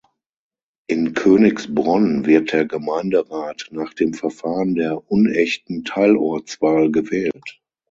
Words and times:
In 0.87 1.13
Königsbronn 1.13 2.25
wird 2.25 2.53
der 2.53 2.65
Gemeinderat 2.65 3.67
nach 3.69 3.93
dem 3.93 4.15
Verfahren 4.15 4.73
der 4.73 5.03
unechten 5.11 5.83
Teilortswahl 5.83 6.89
gewählt. 6.91 7.61